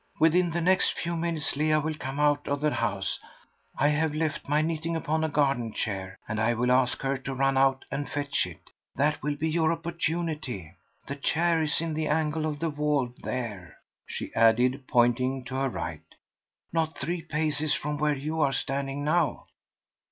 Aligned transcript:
Within 0.19 0.49
the 0.49 0.61
next 0.61 0.93
few 0.97 1.15
minutes 1.15 1.55
Leah 1.55 1.79
will 1.79 1.93
come 1.93 2.19
out 2.19 2.47
of 2.47 2.59
the 2.59 2.71
house. 2.73 3.19
I 3.77 3.89
have 3.89 4.15
left 4.15 4.49
my 4.49 4.63
knitting 4.63 4.95
upon 4.95 5.23
a 5.23 5.29
garden 5.29 5.73
chair, 5.73 6.17
and 6.27 6.39
I 6.41 6.55
will 6.55 6.71
ask 6.71 7.03
her 7.03 7.17
to 7.17 7.35
run 7.35 7.55
out 7.55 7.85
and 7.91 8.09
fetch 8.09 8.47
it. 8.47 8.71
That 8.95 9.21
will 9.21 9.35
be 9.35 9.47
your 9.47 9.71
opportunity. 9.71 10.73
The 11.05 11.17
chair 11.17 11.61
is 11.61 11.81
in 11.81 11.93
the 11.93 12.07
angle 12.07 12.47
of 12.47 12.57
the 12.57 12.71
wall, 12.71 13.13
there," 13.19 13.77
she 14.07 14.33
added, 14.33 14.85
pointing 14.87 15.43
to 15.45 15.55
her 15.57 15.69
right, 15.69 16.01
"not 16.73 16.97
three 16.97 17.21
paces 17.21 17.75
from 17.75 17.99
where 17.99 18.15
you 18.17 18.41
are 18.41 18.51
standing 18.53 19.03
now. 19.03 19.43